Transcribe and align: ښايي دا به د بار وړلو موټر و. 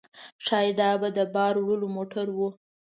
ښايي 0.45 0.71
دا 0.79 0.89
به 1.01 1.09
د 1.17 1.19
بار 1.33 1.55
وړلو 1.61 1.87
موټر 1.95 2.27
و. 2.37 2.39